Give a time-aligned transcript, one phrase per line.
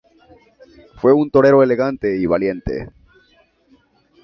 [0.97, 2.89] Fue un torero elegante y valiente.